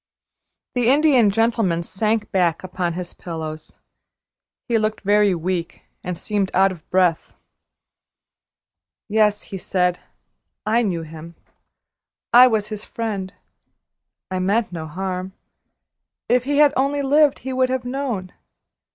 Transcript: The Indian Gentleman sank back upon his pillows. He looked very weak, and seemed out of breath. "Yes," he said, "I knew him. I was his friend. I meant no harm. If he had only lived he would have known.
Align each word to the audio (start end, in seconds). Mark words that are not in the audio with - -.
The 0.73 0.89
Indian 0.91 1.29
Gentleman 1.29 1.83
sank 1.83 2.31
back 2.31 2.63
upon 2.63 2.93
his 2.93 3.13
pillows. 3.13 3.73
He 4.67 4.79
looked 4.79 5.01
very 5.01 5.35
weak, 5.35 5.83
and 6.03 6.17
seemed 6.17 6.49
out 6.55 6.71
of 6.71 6.89
breath. 6.89 7.35
"Yes," 9.07 9.43
he 9.43 9.59
said, 9.59 9.99
"I 10.65 10.81
knew 10.81 11.03
him. 11.03 11.35
I 12.33 12.47
was 12.47 12.69
his 12.69 12.83
friend. 12.83 13.31
I 14.31 14.39
meant 14.39 14.71
no 14.71 14.87
harm. 14.87 15.33
If 16.27 16.45
he 16.45 16.57
had 16.57 16.73
only 16.75 17.03
lived 17.03 17.37
he 17.45 17.53
would 17.53 17.69
have 17.69 17.85
known. 17.85 18.31